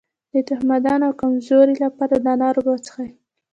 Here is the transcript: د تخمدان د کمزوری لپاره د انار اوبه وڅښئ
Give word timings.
د 0.33 0.35
تخمدان 0.49 0.99
د 1.11 1.17
کمزوری 1.21 1.75
لپاره 1.83 2.15
د 2.17 2.25
انار 2.33 2.55
اوبه 2.57 2.71
وڅښئ 2.73 3.09